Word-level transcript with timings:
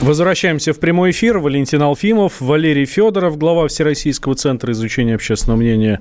Возвращаемся 0.00 0.72
в 0.72 0.80
прямой 0.80 1.10
эфир. 1.10 1.38
Валентин 1.38 1.82
Алфимов, 1.82 2.40
Валерий 2.40 2.86
Федоров, 2.86 3.36
глава 3.36 3.68
Всероссийского 3.68 4.34
центра 4.34 4.72
изучения 4.72 5.14
общественного 5.14 5.58
мнения. 5.58 6.00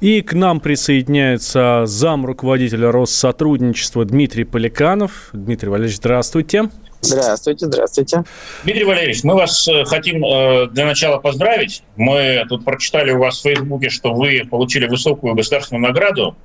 И 0.00 0.22
к 0.22 0.34
нам 0.34 0.60
присоединяется 0.60 1.82
зам 1.84 2.24
руководителя 2.26 2.92
Россотрудничества 2.92 4.04
Дмитрий 4.04 4.44
Поликанов. 4.44 5.30
Дмитрий 5.32 5.68
Валерьевич, 5.68 5.96
здравствуйте. 5.96 6.70
Здравствуйте, 7.02 7.66
здравствуйте. 7.66 8.24
Дмитрий 8.62 8.84
Валерьевич, 8.84 9.24
мы 9.24 9.34
вас 9.34 9.66
э, 9.68 9.84
хотим 9.84 10.22
э, 10.24 10.68
для 10.68 10.84
начала 10.84 11.18
поздравить. 11.18 11.82
Мы 11.96 12.44
тут 12.48 12.64
прочитали 12.64 13.10
у 13.10 13.18
вас 13.18 13.38
в 13.38 13.42
Фейсбуке, 13.42 13.88
что 13.88 14.12
вы 14.12 14.42
получили 14.48 14.86
высокую 14.86 15.34
государственную 15.34 15.82
награду, 15.82 16.36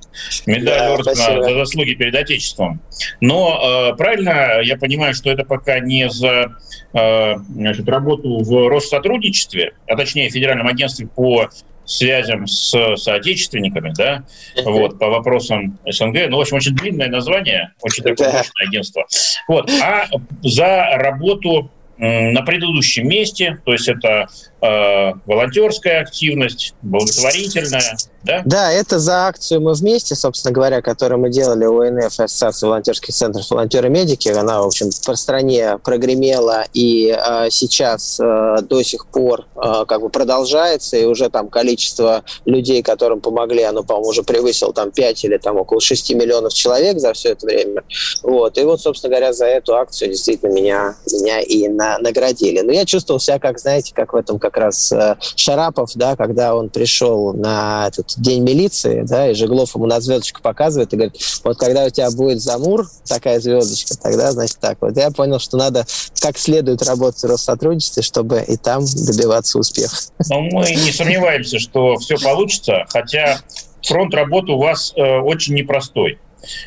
медаль 0.46 0.64
да, 0.64 0.94
ордена 0.94 1.14
спасибо. 1.14 1.44
за 1.44 1.54
заслуги 1.54 1.94
перед 1.94 2.14
Отечеством. 2.14 2.80
Но 3.20 3.90
э, 3.92 3.96
правильно 3.96 4.60
я 4.62 4.78
понимаю, 4.78 5.14
что 5.14 5.30
это 5.30 5.44
пока 5.44 5.78
не 5.80 6.08
за 6.08 6.56
значит, 6.92 7.86
работу 7.88 8.38
в 8.42 8.68
Россотрудничестве, 8.70 9.74
а 9.86 9.96
точнее 9.96 10.30
Федеральном 10.30 10.66
агентстве 10.66 11.06
по 11.06 11.50
связям 11.86 12.46
с 12.46 12.96
соотечественниками, 12.96 13.92
да, 13.96 14.24
вот, 14.64 14.98
по 14.98 15.08
вопросам 15.08 15.78
СНГ. 15.86 16.28
Ну, 16.28 16.36
в 16.36 16.40
общем, 16.40 16.56
очень 16.56 16.74
длинное 16.74 17.08
название, 17.08 17.72
очень 17.80 18.02
такое 18.02 18.32
мощное 18.32 18.66
агентство. 18.66 19.06
Вот, 19.48 19.70
а 19.82 20.06
за 20.42 20.86
работу 20.96 21.70
на 21.98 22.42
предыдущем 22.42 23.08
месте, 23.08 23.58
то 23.64 23.72
есть 23.72 23.88
это 23.88 24.26
э, 24.60 25.12
волонтерская 25.26 26.00
активность, 26.00 26.74
благотворительная, 26.82 27.96
да? 28.26 28.42
Да, 28.44 28.72
это 28.72 28.98
за 28.98 29.28
акцию 29.28 29.60
«Мы 29.60 29.72
вместе», 29.74 30.16
собственно 30.16 30.52
говоря, 30.52 30.82
которую 30.82 31.20
мы 31.20 31.30
делали 31.30 31.64
у 31.64 31.80
ОНФ, 31.80 32.06
Ассоциации 32.06 32.66
волонтерских 32.66 33.14
центров 33.14 33.48
«Волонтеры-медики». 33.48 34.28
Она, 34.30 34.62
в 34.62 34.66
общем, 34.66 34.90
по 35.06 35.14
стране 35.14 35.78
прогремела 35.78 36.64
и 36.72 37.16
э, 37.16 37.50
сейчас 37.50 38.18
э, 38.18 38.56
до 38.62 38.82
сих 38.82 39.06
пор 39.06 39.46
э, 39.54 39.84
как 39.86 40.00
бы 40.00 40.08
продолжается, 40.08 40.96
и 40.96 41.04
уже 41.04 41.30
там 41.30 41.48
количество 41.48 42.24
людей, 42.44 42.82
которым 42.82 43.20
помогли, 43.20 43.62
оно, 43.62 43.84
по-моему, 43.84 44.08
уже 44.08 44.24
превысило 44.24 44.72
там 44.72 44.90
5 44.90 45.24
или 45.24 45.36
там 45.36 45.56
около 45.56 45.80
6 45.80 46.14
миллионов 46.14 46.52
человек 46.52 46.98
за 46.98 47.12
все 47.12 47.30
это 47.30 47.46
время. 47.46 47.84
Вот. 48.24 48.58
И 48.58 48.64
вот, 48.64 48.80
собственно 48.80 49.10
говоря, 49.10 49.32
за 49.32 49.46
эту 49.46 49.76
акцию 49.76 50.10
действительно 50.10 50.52
меня, 50.52 50.96
меня 51.12 51.40
и 51.40 51.68
на, 51.68 51.98
наградили. 51.98 52.60
Но 52.62 52.72
я 52.72 52.84
чувствовал 52.84 53.20
себя, 53.20 53.38
как, 53.38 53.60
знаете, 53.60 53.94
как 53.94 54.12
в 54.12 54.16
этом 54.16 54.40
как 54.50 54.56
раз 54.56 54.92
э, 54.92 55.16
Шарапов, 55.36 55.90
да, 55.94 56.16
когда 56.16 56.54
он 56.54 56.68
пришел 56.68 57.32
на 57.32 57.88
этот 57.88 58.14
день 58.16 58.42
милиции, 58.42 59.02
да, 59.02 59.30
и 59.30 59.34
Жеглов 59.34 59.74
ему 59.74 59.86
на 59.86 60.00
звездочку 60.00 60.42
показывает 60.42 60.92
и 60.92 60.96
говорит, 60.96 61.16
вот 61.44 61.58
когда 61.58 61.84
у 61.84 61.90
тебя 61.90 62.10
будет 62.10 62.40
Замур, 62.40 62.86
такая 63.08 63.40
звездочка, 63.40 63.96
тогда, 64.00 64.32
значит, 64.32 64.58
так. 64.60 64.78
Вот 64.80 64.96
я 64.96 65.10
понял, 65.10 65.38
что 65.38 65.56
надо 65.56 65.84
как 66.20 66.38
следует 66.38 66.82
работать 66.82 67.22
в 67.22 67.26
Россотрудничестве, 67.26 68.02
чтобы 68.02 68.42
и 68.46 68.56
там 68.56 68.84
добиваться 68.84 69.58
успеха. 69.58 69.96
Но 70.28 70.40
мы 70.40 70.70
не 70.70 70.92
сомневаемся, 70.92 71.58
что 71.58 71.96
все 71.96 72.16
получится, 72.18 72.84
хотя 72.88 73.38
фронт 73.82 74.14
работы 74.14 74.52
у 74.52 74.58
вас 74.58 74.92
э, 74.96 75.18
очень 75.18 75.54
непростой. 75.54 76.18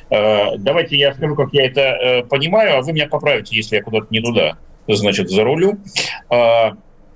Э, 0.10 0.58
давайте 0.58 0.98
я 0.98 1.14
скажу, 1.14 1.36
как 1.36 1.50
я 1.54 1.66
это 1.66 1.82
э, 1.82 2.24
понимаю, 2.24 2.78
а 2.78 2.82
вы 2.82 2.94
меня 2.94 3.08
поправите, 3.08 3.56
если 3.56 3.76
я 3.76 3.84
куда-то 3.84 4.08
не 4.10 4.22
туда, 4.22 4.58
значит, 4.88 5.30
за 5.30 5.44
рулю. 5.44 5.78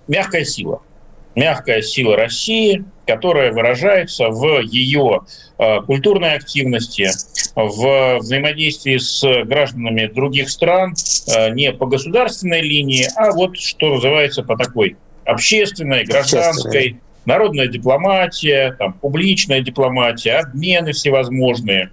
Мягкая 0.08 0.46
сила– 0.46 0.82
мягкая 1.36 1.82
сила 1.82 2.16
России, 2.16 2.84
которая 3.08 3.52
выражается 3.52 4.30
в 4.30 4.60
ее 4.62 5.22
э, 5.58 5.82
культурной 5.82 6.36
активности, 6.36 7.10
в 7.56 8.20
взаимодействии 8.20 8.98
с 8.98 9.24
гражданами 9.44 10.08
других 10.08 10.50
стран, 10.50 10.94
э, 11.28 11.50
не 11.52 11.72
по 11.72 11.86
государственной 11.86 12.62
линии, 12.62 13.08
а 13.16 13.32
вот 13.32 13.58
что 13.58 13.96
называется 13.96 14.44
по 14.44 14.58
такой 14.58 14.96
общественной, 15.26 16.04
гражданской, 16.06 17.00
народная 17.26 17.68
дипломатия, 17.68 18.76
там, 18.78 18.94
публичная 18.94 19.62
дипломатия, 19.62 20.40
обмены 20.40 20.94
всевозможные, 20.94 21.92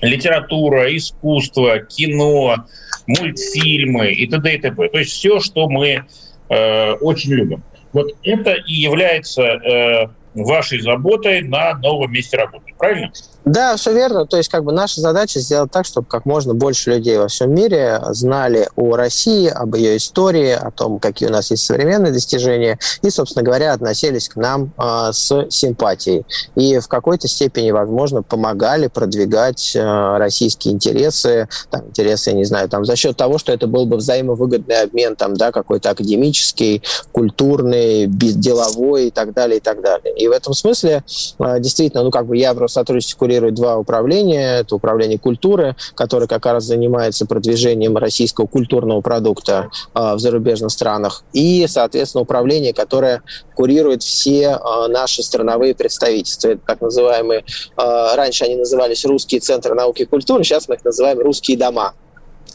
литература, 0.00 0.94
искусство, 0.94 1.78
кино, 1.78 2.66
мультфильмы 3.06 4.12
и 4.12 4.26
т.д. 4.26 4.54
и 4.54 4.58
т.п. 4.58 4.88
То 4.88 4.98
есть 4.98 5.12
все, 5.12 5.40
что 5.40 5.68
мы 5.68 6.04
э, 6.48 6.92
очень 6.94 7.32
любим. 7.32 7.62
Вот 7.92 8.10
это 8.22 8.52
и 8.52 8.72
является 8.72 9.42
э, 9.42 10.08
вашей 10.34 10.80
заботой 10.80 11.42
на 11.42 11.74
новом 11.74 12.12
месте 12.12 12.36
работы, 12.36 12.72
правильно? 12.78 13.12
Да, 13.44 13.76
все 13.76 13.92
верно. 13.92 14.26
То 14.26 14.38
есть 14.38 14.48
как 14.48 14.64
бы 14.64 14.72
наша 14.72 15.00
задача 15.00 15.38
сделать 15.38 15.70
так, 15.70 15.84
чтобы 15.84 16.06
как 16.06 16.24
можно 16.24 16.54
больше 16.54 16.90
людей 16.90 17.18
во 17.18 17.28
всем 17.28 17.54
мире 17.54 18.00
знали 18.10 18.68
о 18.74 18.96
России, 18.96 19.48
об 19.48 19.74
ее 19.74 19.98
истории, 19.98 20.50
о 20.50 20.70
том, 20.70 20.98
какие 20.98 21.28
у 21.28 21.32
нас 21.32 21.50
есть 21.50 21.64
современные 21.64 22.12
достижения, 22.12 22.78
и, 23.02 23.10
собственно 23.10 23.44
говоря, 23.44 23.72
относились 23.72 24.28
к 24.28 24.36
нам 24.36 24.72
э, 24.78 25.12
с 25.12 25.46
симпатией. 25.50 26.24
И 26.56 26.78
в 26.78 26.88
какой-то 26.88 27.28
степени, 27.28 27.70
возможно, 27.70 28.22
помогали 28.22 28.88
продвигать 28.88 29.76
э, 29.76 30.16
российские 30.16 30.72
интересы, 30.72 31.48
там, 31.70 31.88
интересы, 31.88 32.30
я 32.30 32.36
не 32.36 32.44
знаю, 32.44 32.70
там, 32.70 32.86
за 32.86 32.96
счет 32.96 33.16
того, 33.16 33.36
что 33.36 33.52
это 33.52 33.66
был 33.66 33.84
бы 33.84 33.98
взаимовыгодный 33.98 34.82
обмен, 34.82 35.16
там, 35.16 35.34
да, 35.34 35.52
какой-то 35.52 35.90
академический, 35.90 36.82
культурный, 37.12 38.06
деловой 38.06 39.08
и 39.08 39.10
так 39.10 39.34
далее, 39.34 39.58
и 39.58 39.60
так 39.60 39.82
далее. 39.82 40.14
И 40.16 40.23
в 40.28 40.32
этом 40.32 40.54
смысле, 40.54 41.04
э, 41.38 41.60
действительно, 41.60 42.02
ну, 42.02 42.10
как 42.10 42.26
бы 42.26 42.36
я 42.36 42.54
в 42.54 42.58
Россотрудничестве 42.58 43.18
контролирует 43.34 43.54
два 43.54 43.76
управления. 43.76 44.60
Это 44.60 44.76
управление 44.76 45.18
культуры, 45.18 45.76
которое 45.94 46.26
как 46.26 46.46
раз 46.46 46.64
занимается 46.64 47.26
продвижением 47.26 47.96
российского 47.96 48.46
культурного 48.46 49.00
продукта 49.00 49.70
э, 49.94 50.14
в 50.14 50.18
зарубежных 50.18 50.70
странах, 50.70 51.24
и, 51.32 51.66
соответственно, 51.68 52.22
управление, 52.22 52.72
которое 52.72 53.22
курирует 53.54 54.02
все 54.02 54.58
э, 54.58 54.88
наши 54.88 55.22
страновые 55.22 55.74
представительства. 55.74 56.48
Это 56.48 56.60
так 56.66 56.80
называемые, 56.80 57.44
раньше 57.76 58.44
они 58.44 58.56
назывались 58.56 59.04
русские 59.04 59.40
центры 59.40 59.74
науки 59.74 60.02
и 60.02 60.04
культуры, 60.04 60.44
сейчас 60.44 60.68
мы 60.68 60.76
их 60.76 60.84
называем 60.84 61.18
русские 61.20 61.56
дома. 61.56 61.94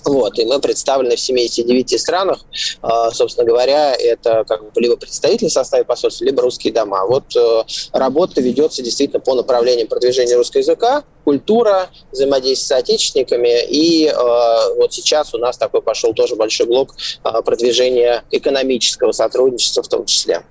Вот, 0.05 0.39
и 0.39 0.45
мы 0.45 0.59
представлены 0.59 1.15
в 1.15 1.19
79 1.19 1.99
странах. 1.99 2.45
А, 2.81 3.11
собственно 3.11 3.45
говоря, 3.45 3.93
это 3.93 4.43
как 4.47 4.71
бы 4.71 4.81
либо 4.81 4.95
представители 4.95 5.49
в 5.49 5.51
составе 5.51 5.83
посольства, 5.83 6.25
либо 6.25 6.41
русские 6.41 6.73
дома. 6.73 7.05
Вот 7.05 7.35
э, 7.35 7.63
работа 7.93 8.41
ведется 8.41 8.81
действительно 8.81 9.19
по 9.19 9.35
направлениям 9.35 9.87
продвижения 9.87 10.35
русского 10.35 10.61
языка, 10.61 11.03
культура, 11.25 11.89
взаимодействие 12.11 12.79
с 12.79 12.81
отечественниками. 12.81 13.65
И 13.67 14.07
э, 14.07 14.13
вот 14.77 14.93
сейчас 14.93 15.33
у 15.33 15.37
нас 15.37 15.57
такой 15.57 15.81
пошел 15.81 16.13
тоже 16.13 16.35
большой 16.35 16.67
блок 16.67 16.95
э, 17.23 17.41
продвижения 17.43 18.23
экономического 18.31 19.11
сотрудничества 19.11 19.83
в 19.83 19.87
том 19.87 20.05
числе. 20.05 20.43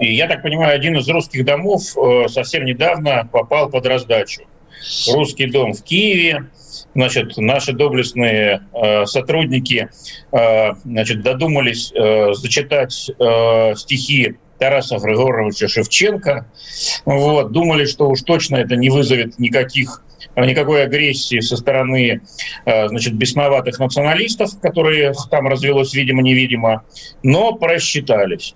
И 0.00 0.14
я 0.14 0.28
так 0.28 0.42
понимаю, 0.42 0.74
один 0.74 0.96
из 0.96 1.08
русских 1.08 1.46
домов 1.46 1.82
совсем 2.28 2.66
недавно 2.66 3.26
попал 3.32 3.70
под 3.70 3.86
раздачу. 3.86 4.42
Русский 5.10 5.46
дом 5.46 5.72
в 5.72 5.82
Киеве, 5.82 6.50
значит, 6.96 7.36
наши 7.36 7.74
доблестные 7.74 8.62
э, 8.72 9.04
сотрудники 9.04 9.90
э, 10.32 10.72
значит, 10.82 11.22
додумались 11.22 11.92
э, 11.92 12.32
зачитать 12.32 13.10
э, 13.10 13.74
стихи 13.76 14.36
Тараса 14.58 14.96
Григоровича 14.96 15.68
Шевченко. 15.68 16.50
Вот, 17.04 17.52
думали, 17.52 17.84
что 17.84 18.08
уж 18.08 18.22
точно 18.22 18.56
это 18.56 18.76
не 18.76 18.88
вызовет 18.88 19.38
никаких 19.38 20.02
никакой 20.34 20.84
агрессии 20.84 21.40
со 21.40 21.56
стороны 21.56 22.20
значит, 22.64 23.14
бесноватых 23.14 23.78
националистов, 23.78 24.58
которые 24.60 25.12
там 25.30 25.46
развелось, 25.46 25.94
видимо-невидимо, 25.94 26.84
но 27.22 27.52
просчитались. 27.52 28.54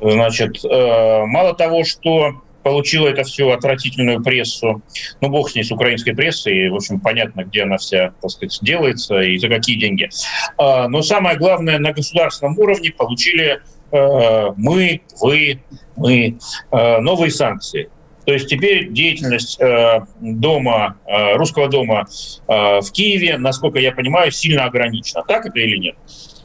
Значит, 0.00 0.62
мало 0.64 1.54
того, 1.54 1.84
что 1.84 2.42
получила 2.62 3.08
это 3.08 3.22
все 3.22 3.50
отвратительную 3.50 4.22
прессу. 4.22 4.82
Ну, 5.20 5.28
бог 5.28 5.50
с 5.50 5.54
ней, 5.54 5.64
с 5.64 5.70
украинской 5.70 6.12
прессой, 6.12 6.66
и, 6.66 6.68
в 6.68 6.76
общем, 6.76 7.00
понятно, 7.00 7.44
где 7.44 7.62
она 7.62 7.76
вся, 7.78 8.12
так 8.20 8.30
сказать, 8.30 8.58
делается 8.62 9.20
и 9.20 9.38
за 9.38 9.48
какие 9.48 9.78
деньги. 9.78 10.08
А, 10.58 10.88
но 10.88 11.02
самое 11.02 11.36
главное, 11.36 11.78
на 11.78 11.92
государственном 11.92 12.58
уровне 12.58 12.92
получили 12.92 13.60
э, 13.92 14.50
мы, 14.56 15.00
вы, 15.20 15.62
мы 15.96 16.38
э, 16.70 16.98
новые 17.00 17.30
санкции. 17.30 17.90
То 18.26 18.34
есть 18.34 18.48
теперь 18.48 18.92
деятельность 18.92 19.60
э, 19.60 20.00
дома, 20.20 20.98
русского 21.34 21.68
дома 21.68 22.06
в 22.46 22.92
Киеве, 22.92 23.38
насколько 23.38 23.78
я 23.80 23.92
понимаю, 23.92 24.30
сильно 24.30 24.66
ограничена. 24.66 25.24
Так 25.26 25.46
это 25.46 25.58
или 25.58 25.78
нет? 25.78 25.96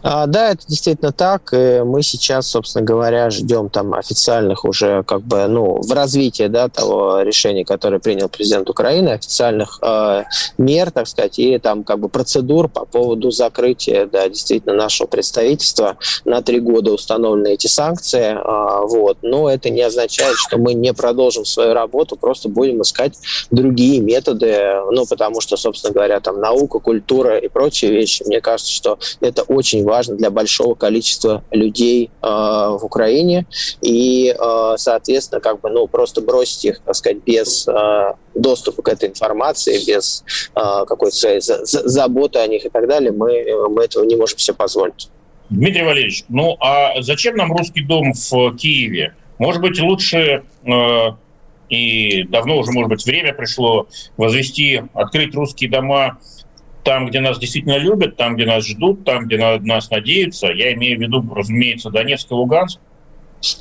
А, 0.08 0.28
да, 0.28 0.52
это 0.52 0.62
действительно 0.68 1.12
так. 1.12 1.52
И 1.52 1.82
мы 1.84 2.04
сейчас, 2.04 2.46
собственно 2.48 2.86
говоря, 2.86 3.32
ждем 3.32 3.70
там 3.70 3.96
официальных 3.96 4.64
уже 4.64 5.02
как 5.02 5.22
бы, 5.22 5.48
ну, 5.48 5.82
в 5.82 5.92
развитии, 5.92 6.46
да, 6.46 6.70
того 6.70 7.22
решения, 7.22 7.66
которое 7.66 7.98
принял 7.98 8.30
президент 8.30 8.70
Украины, 8.70 9.10
официальных 9.10 9.80
э, 9.82 10.26
мер, 10.60 10.92
так 10.92 11.08
сказать, 11.08 11.40
и 11.40 11.58
там 11.58 11.84
как 11.84 11.98
бы 11.98 12.08
процедур 12.08 12.70
по 12.70 12.86
поводу 12.86 13.32
закрытия, 13.32 14.06
да, 14.06 14.30
действительно 14.30 14.76
нашего 14.76 15.08
представительства 15.08 15.98
на 16.24 16.44
три 16.44 16.60
года 16.60 16.92
установлены 16.94 17.54
эти 17.54 17.66
санкции, 17.66 18.36
э, 18.36 18.86
вот. 18.86 19.18
Но 19.24 19.50
это 19.50 19.72
не 19.72 19.82
означает, 19.82 20.36
что 20.38 20.60
мы 20.60 20.76
не 20.76 20.94
продолжим 20.94 21.46
свою 21.46 21.74
работу, 21.74 22.16
просто 22.16 22.48
будем 22.48 22.84
искать 22.84 23.16
другие 23.50 24.02
методы, 24.02 24.82
ну, 24.92 25.08
потому 25.08 25.42
что, 25.42 25.58
собственно 25.58 25.96
говоря, 25.96 26.20
там 26.20 26.40
наука, 26.40 26.78
культура 26.78 27.40
и 27.40 27.48
прочие 27.48 27.90
вещи, 27.90 28.22
мне 28.28 28.40
кажется, 28.40 28.72
что 28.72 29.00
это 29.20 29.42
очень 29.42 29.84
важно 29.84 29.95
важно 29.96 30.16
для 30.16 30.30
большого 30.30 30.76
количества 30.76 31.44
людей 31.52 32.10
э, 32.22 32.28
в 32.28 32.82
Украине. 32.84 33.46
И, 33.82 34.36
э, 34.38 34.74
соответственно, 34.78 35.40
как 35.40 35.62
бы, 35.62 35.70
ну, 35.70 35.88
просто 35.88 36.22
бросить 36.22 36.66
их, 36.66 36.82
так 36.82 36.96
сказать, 36.96 37.20
без 37.26 37.68
э, 37.68 38.14
доступа 38.34 38.82
к 38.82 38.90
этой 38.90 39.10
информации, 39.10 39.86
без 39.88 40.24
э, 40.56 40.60
какой-то 40.88 41.16
своей 41.16 41.40
за 41.40 41.66
заботы 41.66 42.40
о 42.40 42.48
них 42.48 42.66
и 42.66 42.70
так 42.70 42.88
далее, 42.88 43.12
мы, 43.12 43.70
мы 43.70 43.84
этого 43.84 44.04
не 44.04 44.16
можем 44.16 44.38
себе 44.38 44.56
позволить. 44.56 45.10
Дмитрий 45.50 45.84
Валерьевич, 45.84 46.26
ну 46.28 46.58
а 46.60 47.02
зачем 47.02 47.38
нам 47.38 47.56
русский 47.56 47.84
дом 47.84 48.14
в 48.14 48.56
Киеве? 48.58 49.14
Может 49.38 49.62
быть, 49.62 49.80
лучше 49.80 50.44
э, 50.64 51.10
и 51.70 52.24
давно 52.24 52.58
уже, 52.58 52.72
может 52.72 52.90
быть, 52.90 53.06
время 53.06 53.34
пришло 53.34 53.88
возвести, 54.18 54.84
открыть 54.94 55.34
русские 55.36 55.70
дома 55.70 56.18
там, 56.86 57.08
где 57.08 57.20
нас 57.20 57.40
действительно 57.40 57.78
любят, 57.78 58.16
там, 58.16 58.36
где 58.36 58.46
нас 58.46 58.66
ждут, 58.66 59.04
там, 59.04 59.26
где 59.26 59.38
на 59.38 59.58
нас 59.60 59.90
надеются. 59.90 60.48
Я 60.48 60.74
имею 60.74 60.98
в 60.98 61.02
виду, 61.02 61.22
разумеется, 61.34 61.90
Донецк 61.90 62.32
и 62.32 62.34
Луганск. 62.34 62.80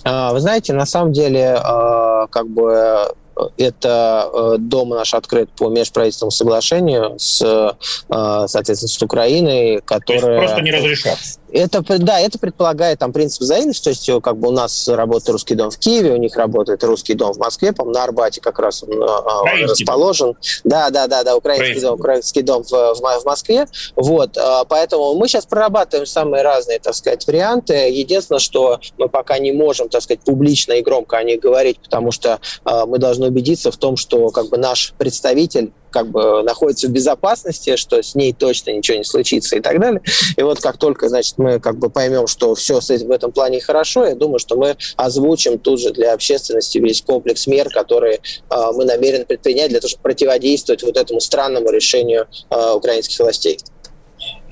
А, 0.04 0.32
вы 0.32 0.40
знаете, 0.40 0.74
на 0.74 0.86
самом 0.86 1.12
деле, 1.12 1.56
а, 1.58 2.26
как 2.28 2.48
бы 2.48 3.08
это 3.56 4.30
э, 4.32 4.54
дом 4.58 4.90
наш 4.90 5.14
открыт 5.14 5.50
по 5.56 5.68
межправительственному 5.68 6.30
соглашению 6.30 7.18
с, 7.18 7.42
э, 7.42 8.46
соответственно, 8.46 8.88
с 8.88 9.02
Украиной, 9.02 9.80
которая... 9.84 10.38
просто 10.38 10.60
не 10.60 10.70
разрешат. 10.70 11.18
Это, 11.52 11.82
да, 12.00 12.18
это 12.18 12.38
предполагает 12.38 12.98
там 12.98 13.12
принцип 13.12 13.42
взаимности, 13.42 13.84
то 13.84 13.90
есть 13.90 14.08
э, 14.08 14.20
как 14.20 14.38
бы 14.38 14.48
у 14.48 14.50
нас 14.50 14.88
работает 14.88 15.30
русский 15.30 15.54
дом 15.54 15.70
в 15.70 15.78
Киеве, 15.78 16.12
у 16.12 16.16
них 16.16 16.36
работает 16.36 16.82
русский 16.84 17.14
дом 17.14 17.32
в 17.32 17.38
Москве, 17.38 17.72
по 17.72 17.84
на 17.84 18.02
Арбате 18.02 18.40
как 18.40 18.58
раз 18.58 18.82
он 18.82 19.02
украинский 19.02 19.84
расположен. 19.84 20.36
Да, 20.64 20.90
да, 20.90 21.06
да, 21.06 21.22
да, 21.22 21.36
украинский 21.36 21.80
дом, 21.80 21.94
украинский 21.94 22.42
дом 22.42 22.64
в, 22.64 22.70
в, 22.70 23.00
в 23.00 23.24
Москве. 23.24 23.66
Вот, 23.94 24.36
поэтому 24.68 25.14
мы 25.14 25.28
сейчас 25.28 25.46
прорабатываем 25.46 26.06
самые 26.06 26.42
разные, 26.42 26.80
так 26.80 26.94
сказать, 26.94 27.26
варианты. 27.26 27.74
Единственное, 27.90 28.40
что 28.40 28.80
мы 28.98 29.08
пока 29.08 29.38
не 29.38 29.52
можем, 29.52 29.88
так 29.88 30.02
сказать, 30.02 30.20
публично 30.24 30.72
и 30.72 30.82
громко 30.82 31.18
о 31.18 31.22
них 31.22 31.40
говорить, 31.40 31.78
потому 31.80 32.10
что 32.10 32.40
мы 32.64 32.98
должны 32.98 33.23
убедиться 33.24 33.70
в 33.70 33.76
том, 33.76 33.96
что 33.96 34.28
как 34.30 34.48
бы 34.48 34.56
наш 34.56 34.94
представитель 34.98 35.72
как 35.90 36.08
бы 36.08 36.42
находится 36.42 36.88
в 36.88 36.90
безопасности, 36.90 37.76
что 37.76 38.02
с 38.02 38.16
ней 38.16 38.32
точно 38.32 38.72
ничего 38.72 38.98
не 38.98 39.04
случится 39.04 39.56
и 39.56 39.60
так 39.60 39.78
далее. 39.78 40.02
И 40.36 40.42
вот 40.42 40.60
как 40.60 40.76
только, 40.76 41.08
значит, 41.08 41.38
мы 41.38 41.60
как 41.60 41.78
бы 41.78 41.88
поймем, 41.88 42.26
что 42.26 42.56
все 42.56 42.80
в 42.80 43.10
этом 43.12 43.30
плане 43.30 43.60
хорошо, 43.60 44.04
я 44.04 44.16
думаю, 44.16 44.40
что 44.40 44.56
мы 44.56 44.76
озвучим 44.96 45.58
тут 45.60 45.80
же 45.80 45.90
для 45.90 46.12
общественности 46.12 46.78
весь 46.78 47.00
комплекс 47.00 47.46
мер, 47.46 47.68
которые 47.70 48.16
э, 48.16 48.56
мы 48.74 48.84
намерены 48.84 49.24
предпринять 49.24 49.70
для 49.70 49.80
того, 49.80 49.90
чтобы 49.90 50.02
противодействовать 50.02 50.82
вот 50.82 50.96
этому 50.96 51.20
странному 51.20 51.70
решению 51.70 52.26
э, 52.50 52.72
украинских 52.72 53.20
властей. 53.20 53.58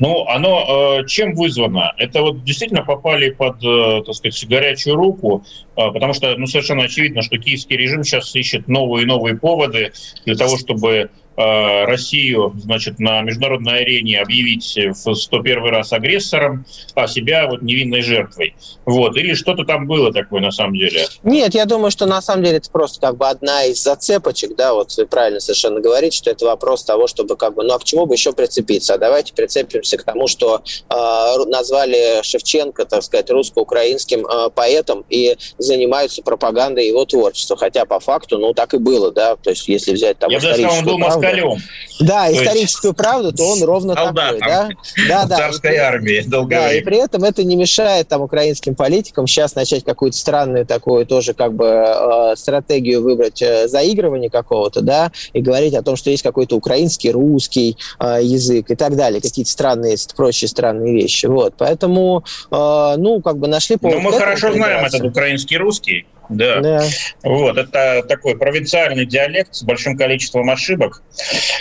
Ну, 0.03 0.27
оно 0.27 0.99
э, 0.99 1.07
чем 1.07 1.33
вызвано? 1.33 1.95
Это 1.97 2.23
вот 2.23 2.43
действительно 2.43 2.83
попали 2.83 3.31
под, 3.31 3.63
э, 3.63 4.03
так 4.05 4.17
сказать, 4.17 4.49
горячую 4.49 4.97
руку, 4.97 5.45
э, 5.77 5.93
потому 5.93 6.13
что, 6.13 6.35
ну, 6.37 6.49
совершенно 6.49 6.83
очевидно, 6.83 7.23
что 7.23 7.39
киевский 7.39 7.77
режим 7.77 8.03
сейчас 8.03 8.35
ищет 8.35 8.67
новые 8.67 9.05
и 9.05 9.07
новые 9.07 9.39
поводы 9.39 9.93
для 10.27 10.35
того, 10.35 10.59
чтобы 10.59 11.11
Россию, 11.37 12.55
значит, 12.59 12.99
на 12.99 13.23
международной 13.23 13.81
арене 13.81 14.21
объявить 14.21 14.79
в 15.05 15.15
101 15.15 15.65
раз 15.65 15.93
агрессором, 15.93 16.65
а 16.95 17.07
себя 17.07 17.47
вот 17.49 17.63
невинной 17.63 18.03
жертвой. 18.03 18.55
Вот. 18.85 19.17
Или 19.17 19.35
что-то 19.35 19.65
там 19.65 19.87
было 19.87 20.13
такое 20.13 20.41
на 20.41 20.51
самом 20.51 20.75
деле? 20.75 21.07
Нет, 21.23 21.55
я 21.55 21.65
думаю, 21.65 21.91
что 21.91 22.07
на 22.07 22.21
самом 22.21 22.45
деле 22.45 22.59
это 22.59 22.71
просто 22.71 23.01
как 23.01 23.17
бы 23.17 23.29
одна 23.29 23.65
из 23.65 23.83
зацепочек, 23.83 24.57
да, 24.57 24.75
вот 24.75 24.93
вы 24.97 25.07
правильно 25.07 25.41
совершенно 25.41 25.81
говорите, 25.81 26.17
что 26.17 26.31
это 26.31 26.45
вопрос 26.47 26.85
того, 26.85 27.07
чтобы 27.07 27.37
как 27.37 27.55
бы, 27.55 27.65
ну 27.65 27.75
а 27.75 27.79
к 27.79 27.85
чему 27.85 28.07
бы 28.07 28.15
еще 28.15 28.33
прицепиться? 28.33 28.95
А 28.95 28.99
давайте 28.99 29.33
прицепимся 29.33 29.97
к 29.99 30.05
тому, 30.05 30.27
что 30.27 30.63
э, 30.89 31.45
назвали 31.47 32.23
Шевченко, 32.23 32.85
так 32.85 33.03
сказать, 33.03 33.31
русско-украинским 33.31 34.27
э, 34.27 34.51
поэтом 34.51 35.05
и 35.09 35.37
занимаются 35.59 36.23
пропагандой 36.23 36.87
его 36.87 37.05
творчества. 37.05 37.57
Хотя 37.57 37.85
по 37.85 38.01
факту, 38.01 38.39
ну 38.39 38.53
так 38.55 38.75
и 38.75 38.79
было, 38.79 39.11
да, 39.11 39.37
то 39.37 39.51
есть 39.51 39.69
если 39.69 39.93
взять 39.93 40.19
там 40.19 40.31
я 40.31 40.39
историческую 40.39 40.99
правду, 40.99 41.22
москалем. 41.23 41.59
Да, 42.01 42.27
то 42.27 42.35
историческую 42.35 42.91
есть... 42.91 42.99
правду, 42.99 43.33
то 43.33 43.45
он 43.45 43.63
ровно 43.63 43.95
Солдатом. 43.95 44.41
такой. 44.41 44.49
Да? 44.49 44.69
Да, 45.09 45.27
да. 45.27 45.37
Царской 45.37 45.75
и, 45.75 45.77
армии 45.77 46.25
Да, 46.27 46.73
и 46.73 46.81
при 46.81 46.97
этом 46.97 47.23
это 47.25 47.45
не 47.45 47.55
мешает 47.55 48.09
там 48.09 48.23
украинским 48.23 48.75
политикам 48.75 49.27
сейчас 49.27 49.55
начать 49.55 49.85
какую-то 49.85 50.17
странную 50.17 50.67
такую 50.67 51.07
тоже 51.07 51.35
как 51.35 51.55
бы 51.55 51.67
э, 51.67 52.37
стратегию 52.37 53.03
выбрать 53.03 53.41
э, 53.43 53.69
заигрывания 53.69 54.31
какого-то, 54.31 54.81
да, 54.81 55.13
и 55.33 55.41
говорить 55.41 55.75
о 55.75 55.83
том, 55.83 55.97
что 55.97 56.11
есть 56.11 56.23
какой-то 56.23 56.57
украинский, 56.57 57.11
русский 57.11 57.77
э, 58.01 58.19
язык 58.23 58.71
и 58.71 58.75
так 58.75 58.97
далее, 58.97 59.21
какие-то 59.21 59.51
странные, 59.51 59.97
прочие 60.17 60.49
странные 60.49 60.95
вещи. 60.95 61.27
Вот, 61.27 61.55
поэтому, 61.57 62.25
э, 62.51 62.95
ну, 62.97 63.21
как 63.21 63.39
бы 63.39 63.47
нашли. 63.47 63.77
Ну, 63.81 64.01
мы 64.01 64.13
хорошо 64.13 64.53
знаем 64.53 64.85
этот 64.85 65.03
украинский, 65.03 65.57
русский. 65.57 66.07
Да. 66.29 66.61
да. 66.61 66.85
Вот, 67.23 67.59
это 67.59 68.03
такой 68.09 68.37
провинциальный 68.37 69.07
диалект 69.07 69.55
с 69.55 69.63
большим 69.63 69.97
количеством 69.97 70.51
ошибок. 70.51 71.03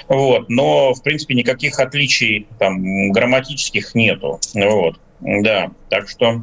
Вот, 0.07 0.49
но, 0.49 0.93
в 0.93 1.03
принципе, 1.03 1.35
никаких 1.35 1.79
отличий 1.79 2.47
там 2.59 3.11
грамматических 3.11 3.95
нету. 3.95 4.39
Вот. 4.53 4.97
Да, 5.21 5.69
так 5.89 6.09
что... 6.09 6.41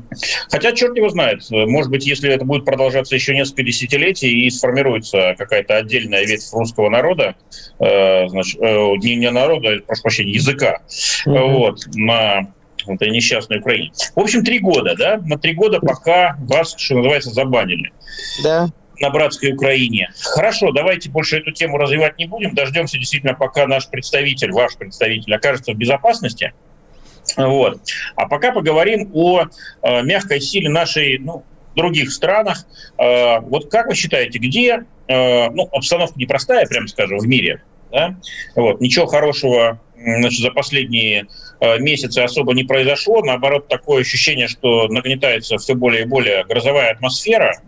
Хотя, 0.50 0.72
черт 0.72 0.96
его 0.96 1.08
знает, 1.08 1.42
может 1.50 1.90
быть, 1.90 2.06
если 2.06 2.30
это 2.30 2.44
будет 2.44 2.64
продолжаться 2.64 3.16
еще 3.16 3.34
несколько 3.34 3.64
десятилетий 3.64 4.46
и 4.46 4.50
сформируется 4.50 5.34
какая-то 5.36 5.76
отдельная 5.76 6.24
ветвь 6.24 6.52
русского 6.52 6.88
народа, 6.88 7.34
э, 7.80 8.28
значит, 8.28 8.60
э, 8.60 8.66
не, 9.02 9.16
не 9.16 9.30
народа, 9.30 9.80
прошу 9.84 10.02
прощения, 10.02 10.32
языка, 10.32 10.78
mm-hmm. 11.26 11.52
вот, 11.54 11.80
на 11.94 12.52
этой 12.90 13.10
несчастной 13.10 13.58
Украине. 13.58 13.92
В 14.14 14.20
общем, 14.20 14.44
три 14.44 14.58
года, 14.58 14.94
да? 14.96 15.20
На 15.24 15.38
три 15.38 15.54
года, 15.54 15.80
пока 15.80 16.36
вас, 16.40 16.74
что 16.76 16.96
называется, 16.96 17.30
забанили. 17.30 17.92
Да 18.42 18.68
на 19.00 19.10
братской 19.10 19.52
Украине. 19.52 20.10
Хорошо, 20.20 20.72
давайте 20.72 21.08
больше 21.08 21.38
эту 21.38 21.52
тему 21.52 21.78
развивать 21.78 22.18
не 22.18 22.26
будем. 22.26 22.52
Дождемся 22.56 22.98
действительно, 22.98 23.34
пока 23.34 23.68
наш 23.68 23.88
представитель, 23.88 24.50
ваш 24.50 24.76
представитель 24.76 25.32
окажется 25.34 25.72
в 25.72 25.76
безопасности. 25.76 26.52
Вот. 27.36 27.80
А 28.16 28.26
пока 28.26 28.50
поговорим 28.50 29.10
о 29.14 29.44
э, 29.82 30.02
мягкой 30.02 30.40
силе 30.40 30.68
нашей, 30.68 31.18
ну, 31.18 31.44
других 31.76 32.10
странах. 32.12 32.66
Э, 32.98 33.40
вот 33.40 33.70
как 33.70 33.86
вы 33.86 33.94
считаете, 33.94 34.38
где, 34.38 34.84
э, 35.06 35.50
ну, 35.50 35.68
обстановка 35.72 36.18
непростая, 36.18 36.66
прямо 36.66 36.88
скажем, 36.88 37.18
в 37.18 37.26
мире, 37.26 37.62
да? 37.90 38.16
вот, 38.54 38.80
ничего 38.80 39.06
хорошего 39.06 39.80
значит, 39.98 40.40
за 40.40 40.50
последние 40.50 41.26
э, 41.60 41.78
месяцы 41.78 42.20
особо 42.20 42.54
не 42.54 42.64
произошло. 42.64 43.22
Наоборот, 43.22 43.68
такое 43.68 44.02
ощущение, 44.02 44.48
что 44.48 44.88
нагнетается 44.88 45.58
все 45.58 45.74
более 45.74 46.02
и 46.02 46.06
более 46.06 46.44
грозовая 46.44 46.92
атмосфера. 46.92 47.60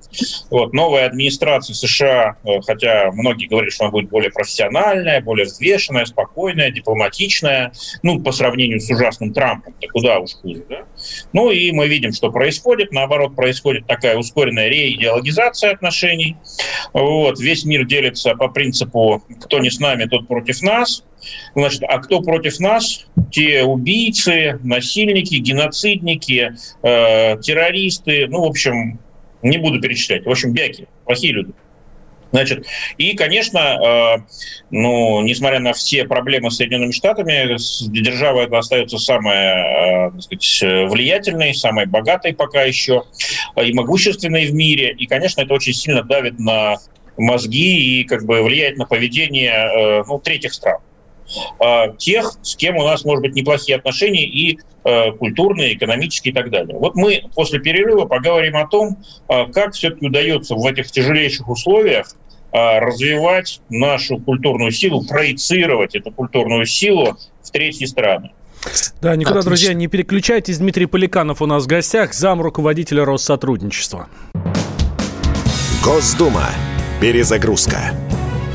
Вот, 0.50 0.72
новая 0.72 1.06
администрация 1.06 1.74
США, 1.74 2.36
э, 2.44 2.60
хотя 2.66 3.10
многие 3.12 3.46
говорят, 3.46 3.72
что 3.72 3.84
она 3.84 3.92
будет 3.92 4.10
более 4.10 4.30
профессиональная, 4.30 5.20
более 5.20 5.46
взвешенная, 5.46 6.04
спокойная, 6.04 6.70
дипломатичная, 6.70 7.72
ну, 8.02 8.20
по 8.20 8.32
сравнению 8.32 8.80
с 8.80 8.90
ужасным 8.90 9.32
Трампом, 9.32 9.74
то 9.80 9.88
куда 9.88 10.18
уж 10.18 10.32
хуже, 10.32 10.64
да? 10.68 10.84
Ну, 11.32 11.50
и 11.50 11.72
мы 11.72 11.88
видим, 11.88 12.12
что 12.12 12.30
происходит. 12.30 12.92
Наоборот, 12.92 13.34
происходит 13.34 13.86
такая 13.86 14.16
ускоренная 14.16 14.68
реидеологизация 14.68 15.72
отношений. 15.72 16.36
Вот, 16.92 17.38
весь 17.40 17.64
мир 17.64 17.86
делится 17.86 18.34
по 18.34 18.48
принципу 18.48 19.22
«кто 19.40 19.58
не 19.58 19.70
с 19.70 19.80
нами, 19.80 20.04
тот 20.04 20.26
против 20.28 20.62
нас». 20.62 21.04
Значит, 21.54 21.82
а 21.88 21.98
кто 21.98 22.20
против 22.20 22.58
нас? 22.60 23.06
Те 23.30 23.64
убийцы, 23.64 24.58
насильники, 24.62 25.36
геноцидники, 25.36 26.52
э, 26.82 27.40
террористы, 27.40 28.26
ну, 28.28 28.42
в 28.42 28.46
общем, 28.46 28.98
не 29.42 29.58
буду 29.58 29.80
перечислять. 29.80 30.26
В 30.26 30.30
общем, 30.30 30.52
бяки, 30.52 30.88
плохие 31.04 31.32
люди. 31.32 31.52
Значит, 32.32 32.66
и, 32.96 33.16
конечно, 33.16 33.58
э, 33.58 34.22
ну, 34.70 35.20
несмотря 35.22 35.58
на 35.58 35.72
все 35.72 36.04
проблемы 36.04 36.50
с 36.50 36.56
Соединенными 36.56 36.92
Штатами, 36.92 37.56
держава 37.88 38.42
это 38.42 38.58
остается 38.58 38.98
самая, 38.98 40.10
э, 40.14 40.20
сказать, 40.20 40.90
влиятельной, 40.90 41.54
самой 41.54 41.86
богатой 41.86 42.32
пока 42.32 42.62
еще 42.62 43.02
э, 43.56 43.64
и 43.64 43.72
могущественной 43.72 44.46
в 44.46 44.54
мире. 44.54 44.94
И, 44.96 45.06
конечно, 45.06 45.40
это 45.40 45.54
очень 45.54 45.72
сильно 45.72 46.02
давит 46.02 46.38
на 46.38 46.76
мозги 47.16 48.00
и 48.00 48.04
как 48.04 48.24
бы 48.24 48.42
влияет 48.42 48.78
на 48.78 48.86
поведение 48.86 50.04
ну, 50.06 50.18
третьих 50.20 50.54
стран. 50.54 50.78
Э, 51.60 51.96
тех, 51.98 52.32
с 52.42 52.56
кем 52.56 52.76
у 52.76 52.84
нас, 52.84 53.04
может 53.04 53.22
быть, 53.22 53.34
неплохие 53.34 53.76
отношения 53.76 54.24
и 54.24 54.58
э, 54.84 55.12
культурные, 55.12 55.74
экономические 55.74 56.32
и 56.32 56.34
так 56.34 56.50
далее. 56.50 56.78
Вот 56.78 56.96
мы 56.96 57.22
после 57.34 57.60
перерыва 57.60 58.06
поговорим 58.06 58.56
о 58.56 58.66
том, 58.66 58.98
э, 59.28 59.46
как 59.52 59.74
все-таки 59.74 60.06
удается 60.06 60.54
в 60.54 60.66
этих 60.66 60.90
тяжелейших 60.90 61.48
условиях 61.48 62.14
развивать 62.52 63.60
нашу 63.68 64.18
культурную 64.18 64.72
силу, 64.72 65.04
проецировать 65.06 65.94
эту 65.94 66.10
культурную 66.10 66.66
силу 66.66 67.16
в 67.44 67.50
третьи 67.52 67.84
страны. 67.84 68.32
Да, 69.00 69.14
никуда, 69.14 69.38
Отлично. 69.38 69.50
друзья, 69.50 69.72
не 69.72 69.86
переключайтесь. 69.86 70.58
Дмитрий 70.58 70.86
Поликанов 70.86 71.40
у 71.42 71.46
нас 71.46 71.64
в 71.64 71.66
гостях, 71.68 72.12
зам 72.12 72.42
руководителя 72.42 73.04
Россотрудничества. 73.04 74.08
Госдума. 75.82 76.48
Перезагрузка. 77.00 77.94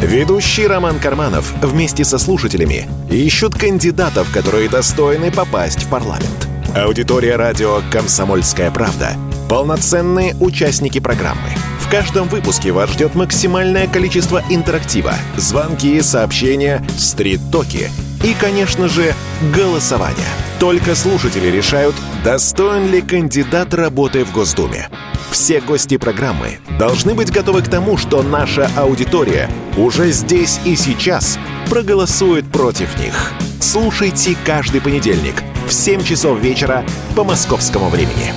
Ведущий 0.06 0.68
Роман 0.68 1.00
Карманов 1.00 1.52
вместе 1.64 2.06
со 2.06 2.20
слушателями 2.20 2.88
ищут 3.10 3.56
кандидатов, 3.56 4.32
которые 4.32 4.70
достойны 4.70 5.32
попасть 5.32 5.82
в 5.84 5.90
парламент. 5.90 6.48
Аудитория 6.76 7.38
радио 7.38 7.82
«Комсомольская 7.92 8.70
правда»— 8.70 9.14
полноценные 9.50 10.36
участники 10.40 11.00
программы. 11.00 11.50
В 11.80 11.90
каждом 11.90 12.28
выпуске 12.28 12.72
вас 12.72 12.92
ждет 12.92 13.16
максимальное 13.16 13.88
количество 13.88 14.44
интерактива, 14.48 15.16
звонки, 15.38 16.00
сообщения, 16.02 16.86
стрит-токи 17.00 17.90
и, 18.24 18.36
конечно 18.40 18.88
же, 18.88 19.12
голосование. 19.56 20.45
Только 20.60 20.96
слушатели 20.96 21.48
решают, 21.48 21.96
достоин 22.24 22.90
ли 22.90 23.02
кандидат 23.02 23.74
работы 23.74 24.24
в 24.24 24.32
Госдуме. 24.32 24.90
Все 25.30 25.60
гости 25.60 25.98
программы 25.98 26.60
должны 26.80 27.14
быть 27.14 27.30
готовы 27.30 27.62
к 27.62 27.68
тому, 27.68 27.98
что 27.98 28.24
наша 28.24 28.70
аудитория 28.78 29.50
уже 29.76 30.12
здесь 30.12 30.62
и 30.64 30.78
сейчас 30.78 31.38
проголосует 31.70 32.50
против 32.50 32.98
них. 32.98 33.34
Слушайте 33.60 34.38
каждый 34.46 34.80
понедельник 34.80 35.36
в 35.68 35.74
7 35.74 36.04
часов 36.04 36.40
вечера 36.40 36.86
по 37.18 37.26
московскому 37.26 37.90
времени. 37.90 38.34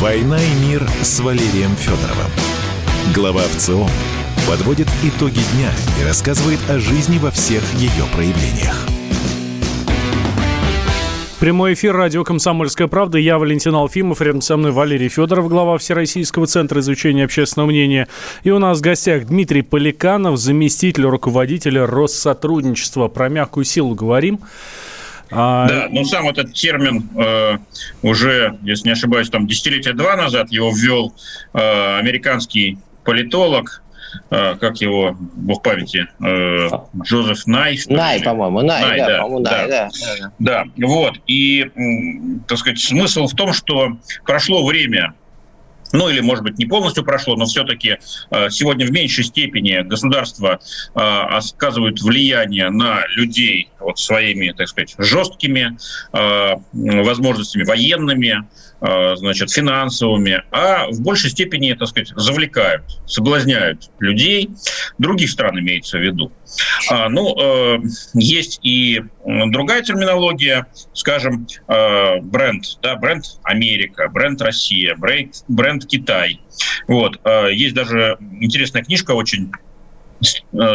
«Война 0.00 0.42
и 0.42 0.54
мир» 0.66 0.88
с 1.02 1.20
Валерием 1.20 1.76
Федоровым. 1.76 2.30
Глава 3.14 3.42
ВЦО 3.54 3.86
подводит 4.48 4.88
итоги 5.02 5.40
дня 5.54 5.70
и 6.00 6.04
рассказывает 6.04 6.58
о 6.68 6.78
жизни 6.78 7.18
во 7.18 7.30
всех 7.30 7.62
ее 7.74 8.04
проявлениях. 8.14 8.86
Прямой 11.42 11.74
эфир 11.74 11.96
радио 11.96 12.22
«Комсомольская 12.22 12.86
правда». 12.86 13.18
Я 13.18 13.36
Валентин 13.36 13.74
Алфимов, 13.74 14.20
рядом 14.20 14.42
со 14.42 14.56
мной 14.56 14.70
Валерий 14.70 15.08
Федоров, 15.08 15.48
глава 15.48 15.76
Всероссийского 15.76 16.46
центра 16.46 16.78
изучения 16.78 17.24
общественного 17.24 17.68
мнения. 17.68 18.06
И 18.44 18.50
у 18.50 18.60
нас 18.60 18.78
в 18.78 18.80
гостях 18.80 19.24
Дмитрий 19.24 19.62
Поликанов, 19.62 20.38
заместитель 20.38 21.04
руководителя 21.06 21.84
Россотрудничества. 21.84 23.08
Про 23.08 23.28
мягкую 23.28 23.64
силу 23.64 23.96
говорим. 23.96 24.38
А... 25.32 25.66
Да, 25.66 25.88
но 25.90 26.04
сам 26.04 26.28
этот 26.28 26.52
термин 26.52 27.08
э, 27.16 27.58
уже, 28.02 28.56
если 28.62 28.88
не 28.88 28.92
ошибаюсь, 28.92 29.28
там 29.28 29.48
десятилетия 29.48 29.94
два 29.94 30.14
назад 30.14 30.52
его 30.52 30.70
ввел 30.70 31.12
э, 31.54 31.98
американский 31.98 32.78
политолог 33.02 33.82
как 34.28 34.80
его, 34.80 35.16
бог 35.18 35.62
памяти, 35.62 36.06
э, 36.24 36.68
Джозеф 37.02 37.46
Най. 37.46 37.78
Най, 37.88 38.22
по-моему, 38.22 38.62
Най, 38.62 38.82
Най, 38.82 38.98
да, 38.98 39.06
да, 39.06 39.22
по-моему, 39.22 39.40
Най, 39.40 39.68
да. 39.68 39.88
Да, 40.38 40.64
да, 40.76 40.86
вот. 40.86 41.14
И, 41.26 41.70
так 42.48 42.58
сказать, 42.58 42.78
смысл 42.78 43.26
в 43.26 43.34
том, 43.34 43.52
что 43.52 43.96
прошло 44.24 44.66
время 44.66 45.14
ну 45.94 46.08
или, 46.08 46.20
может 46.20 46.42
быть, 46.42 46.56
не 46.56 46.64
полностью 46.64 47.04
прошло, 47.04 47.36
но 47.36 47.44
все-таки 47.44 47.98
э, 48.30 48.48
сегодня 48.48 48.86
в 48.86 48.90
меньшей 48.92 49.24
степени 49.24 49.82
государство 49.82 50.58
оказывает 50.94 52.00
влияние 52.00 52.70
на 52.70 53.00
людей 53.14 53.68
вот 53.78 53.98
своими, 53.98 54.54
так 54.56 54.68
сказать, 54.68 54.94
жесткими 54.96 55.76
возможностями 56.72 57.64
военными, 57.64 58.42
Э, 58.42 58.71
значит, 58.82 59.50
финансовыми, 59.50 60.42
а 60.50 60.86
в 60.90 61.00
большей 61.00 61.30
степени, 61.30 61.72
так 61.74 61.88
сказать, 61.88 62.12
завлекают, 62.16 62.82
соблазняют 63.06 63.90
людей. 64.00 64.50
Других 64.98 65.30
стран 65.30 65.60
имеется 65.60 65.98
в 65.98 66.02
виду. 66.02 66.32
А, 66.90 67.08
ну, 67.08 67.34
э, 67.40 67.78
есть 68.14 68.58
и 68.62 69.02
другая 69.24 69.82
терминология, 69.82 70.66
скажем, 70.92 71.46
э, 71.68 72.20
бренд, 72.20 72.64
да, 72.82 72.96
бренд 72.96 73.24
Америка, 73.44 74.08
бренд 74.08 74.42
Россия, 74.42 74.96
бренд, 74.96 75.44
бренд 75.48 75.86
Китай. 75.86 76.40
Вот. 76.88 77.20
Есть 77.50 77.74
даже 77.74 78.18
интересная 78.40 78.82
книжка 78.82 79.12
очень 79.12 79.52
Э, 79.52 79.71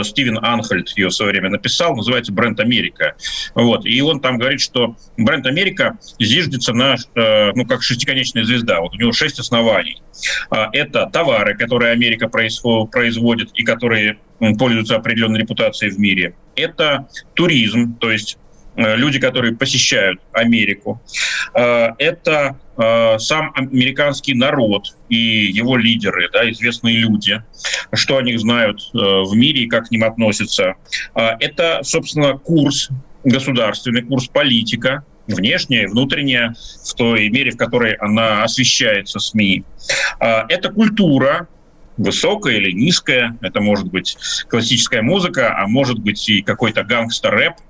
Стивен 0.03 0.39
Анхальд 0.43 0.89
ее 0.97 1.07
в 1.07 1.13
свое 1.13 1.31
время 1.31 1.49
написал, 1.49 1.95
называется 1.95 2.31
«Бренд 2.31 2.59
Америка». 2.59 3.15
Вот. 3.55 3.85
И 3.85 4.01
он 4.01 4.19
там 4.19 4.37
говорит, 4.37 4.61
что 4.61 4.95
бренд 5.17 5.45
Америка 5.45 5.97
зиждется 6.19 6.73
на, 6.73 6.95
э, 7.15 7.51
ну, 7.53 7.65
как 7.65 7.83
шестиконечная 7.83 8.43
звезда. 8.43 8.81
Вот 8.81 8.93
у 8.93 8.97
него 8.97 9.11
шесть 9.11 9.39
оснований. 9.39 10.01
А, 10.49 10.69
это 10.73 11.09
товары, 11.11 11.55
которые 11.55 11.91
Америка 11.91 12.27
производит 12.27 13.51
и 13.53 13.63
которые 13.63 14.19
пользуются 14.57 14.95
определенной 14.95 15.41
репутацией 15.41 15.91
в 15.91 15.99
мире. 15.99 16.35
Это 16.55 17.07
туризм, 17.33 17.95
то 17.97 18.11
есть 18.11 18.37
Э, 18.77 18.95
люди, 18.95 19.19
которые 19.19 19.55
посещают 19.55 20.21
Америку. 20.33 21.01
Э, 21.55 21.93
это 21.97 22.31
э, 22.31 22.66
сам 22.77 23.51
американский 23.55 24.33
народ 24.33 24.95
и 25.09 25.15
его 25.15 25.77
лидеры, 25.77 26.29
да, 26.31 26.49
известные 26.51 26.97
люди, 26.97 27.41
что 27.93 28.17
о 28.17 28.21
них 28.21 28.39
знают 28.39 28.89
в 28.93 29.35
мире 29.35 29.63
и 29.63 29.67
как 29.67 29.87
к 29.87 29.91
ним 29.91 30.03
относятся. 30.03 30.75
Это, 31.15 31.79
собственно, 31.83 32.37
курс 32.37 32.89
государственный, 33.23 34.03
курс 34.03 34.27
политика, 34.27 35.03
внешняя 35.27 35.87
внутренняя, 35.87 36.55
в 36.85 36.93
той 36.93 37.29
мере, 37.29 37.51
в 37.51 37.57
которой 37.57 37.93
она 37.95 38.43
освещается 38.43 39.19
СМИ. 39.19 39.63
Это 40.19 40.71
культура, 40.71 41.47
высокая 41.97 42.55
или 42.55 42.71
низкая, 42.71 43.37
это 43.41 43.59
может 43.59 43.87
быть 43.87 44.17
классическая 44.49 45.01
музыка, 45.01 45.57
а 45.57 45.67
может 45.67 45.99
быть 45.99 46.29
и 46.29 46.41
какой-то 46.41 46.83
гангстер-рэп, 46.83 47.55
а, 47.57 47.61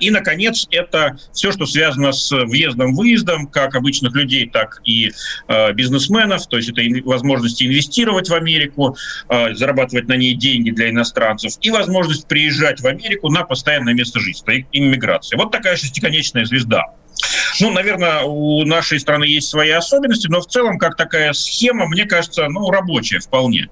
и, 0.00 0.10
наконец, 0.10 0.66
это 0.70 1.16
все, 1.32 1.52
что 1.52 1.66
связано 1.66 2.12
с 2.12 2.30
въездом-выездом, 2.30 3.46
как 3.46 3.74
обычных 3.74 4.14
людей, 4.14 4.48
так 4.48 4.80
и 4.84 5.12
э, 5.48 5.72
бизнесменов. 5.72 6.46
То 6.46 6.56
есть 6.56 6.70
это 6.70 6.82
возможность 7.04 7.62
инвестировать 7.62 8.28
в 8.28 8.34
Америку, 8.34 8.96
э, 9.28 9.54
зарабатывать 9.54 10.08
на 10.08 10.16
ней 10.16 10.34
деньги 10.34 10.70
для 10.70 10.90
иностранцев 10.90 11.54
и 11.60 11.70
возможность 11.70 12.26
приезжать 12.26 12.80
в 12.80 12.86
Америку 12.86 13.28
на 13.30 13.42
постоянное 13.42 13.94
место 13.94 14.20
жительства, 14.20 14.52
иммиграция. 14.72 15.36
Вот 15.36 15.52
такая 15.52 15.76
шестиконечная 15.76 16.44
звезда. 16.44 16.84
Ну, 17.60 17.70
наверное, 17.70 18.22
у 18.22 18.64
нашей 18.64 19.00
страны 19.00 19.24
есть 19.24 19.48
свои 19.48 19.70
особенности, 19.70 20.28
но 20.28 20.40
в 20.40 20.46
целом, 20.46 20.78
как 20.78 20.96
такая 20.96 21.32
схема, 21.32 21.86
мне 21.86 22.04
кажется, 22.04 22.48
ну, 22.48 22.70
рабочая 22.70 23.20
вполне. 23.20 23.68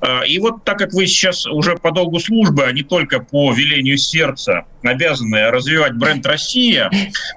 А, 0.00 0.22
и 0.22 0.38
вот 0.38 0.64
так 0.64 0.78
как 0.78 0.92
вы 0.92 1.06
сейчас 1.06 1.46
уже 1.46 1.76
по 1.76 1.90
долгу 1.90 2.20
службы, 2.20 2.64
а 2.64 2.72
не 2.72 2.82
только 2.82 3.20
по 3.20 3.52
велению 3.52 3.98
сердца, 3.98 4.64
обязаны 4.82 5.50
развивать 5.50 5.94
бренд 5.94 6.24
«Россия», 6.26 6.90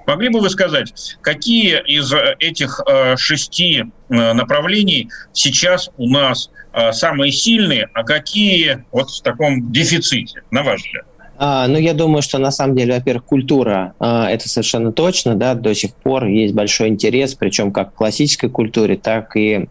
могли 0.06 0.28
бы 0.28 0.40
вы 0.40 0.50
сказать, 0.50 1.16
какие 1.22 1.82
из 1.86 2.12
этих 2.38 2.80
а, 2.80 3.16
шести 3.16 3.84
а, 4.08 4.34
направлений 4.34 5.10
сейчас 5.32 5.90
у 5.96 6.08
нас 6.08 6.50
самые 6.92 7.32
сильные, 7.32 7.88
а 7.94 8.04
какие 8.04 8.84
вот 8.92 9.10
в 9.10 9.22
таком 9.22 9.72
дефиците, 9.72 10.44
на 10.52 10.62
ваш 10.62 10.82
взгляд? 10.84 11.04
А, 11.42 11.66
ну, 11.68 11.78
я 11.78 11.94
думаю, 11.94 12.20
что 12.20 12.36
на 12.36 12.50
самом 12.50 12.76
деле, 12.76 12.92
во-первых, 12.92 13.24
культура, 13.24 13.94
а, 13.98 14.28
это 14.30 14.46
совершенно 14.46 14.92
точно, 14.92 15.36
да, 15.36 15.54
до 15.54 15.74
сих 15.74 15.94
пор 15.94 16.26
есть 16.26 16.52
большой 16.52 16.88
интерес, 16.88 17.34
причем 17.34 17.72
как 17.72 17.94
к 17.94 17.96
классической 17.96 18.50
культуре, 18.50 18.98
так 18.98 19.34
и 19.38 19.66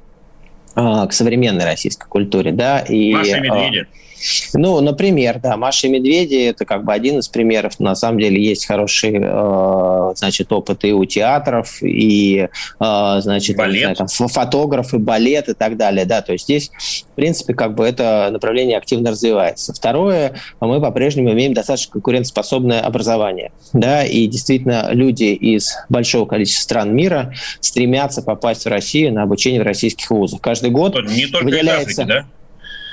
а, 0.73 1.05
к 1.05 1.13
современной 1.13 1.65
российской 1.65 2.07
культуре, 2.07 2.51
да. 2.51 2.79
И, 2.79 3.13
Маша 3.13 3.37
и 3.37 3.41
медведи. 3.41 3.81
А, 3.81 4.08
ну, 4.53 4.81
например, 4.81 5.39
да, 5.41 5.57
Маша 5.57 5.87
и 5.87 5.89
Медведи– 5.89 6.35
это 6.49 6.65
как 6.65 6.83
бы 6.83 6.93
один 6.93 7.19
из 7.19 7.27
примеров. 7.27 7.79
На 7.79 7.95
самом 7.95 8.19
деле 8.19 8.43
есть 8.43 8.65
хороший, 8.65 9.19
э, 9.21 10.13
значит, 10.15 10.51
опыт 10.51 10.83
и 10.85 10.93
у 10.93 11.05
театров, 11.05 11.81
и, 11.81 12.47
э, 12.79 13.17
значит, 13.21 13.57
балет. 13.57 13.81
Знаю, 13.81 13.95
там, 13.95 14.07
фотографы, 14.07 14.97
балет 14.97 15.49
и 15.49 15.53
так 15.53 15.77
далее, 15.77 16.05
да. 16.05 16.21
То 16.21 16.33
есть 16.33 16.45
здесь, 16.45 16.71
в 17.11 17.15
принципе, 17.15 17.53
как 17.53 17.75
бы 17.75 17.85
это 17.85 18.29
направление 18.31 18.77
активно 18.77 19.11
развивается. 19.11 19.73
Второе, 19.73 20.35
мы 20.59 20.81
по-прежнему 20.81 21.31
имеем 21.31 21.53
достаточно 21.53 21.93
конкурентоспособное 21.93 22.81
образование, 22.81 23.51
да, 23.73 24.03
и 24.03 24.27
действительно 24.27 24.89
люди 24.91 25.25
из 25.25 25.75
большого 25.89 26.25
количества 26.25 26.63
стран 26.63 26.95
мира 26.95 27.33
стремятся 27.61 28.21
попасть 28.21 28.65
в 28.65 28.67
Россию 28.67 29.13
на 29.13 29.23
обучение 29.23 29.61
в 29.61 29.65
российских 29.65 30.09
вузах. 30.09 30.41
Каждый 30.41 30.71
год 30.71 30.95
не 31.07 31.27
только 31.27 31.45
выделяется... 31.45 31.91
из 31.91 31.99
Африки, 31.99 32.07
да? 32.07 32.38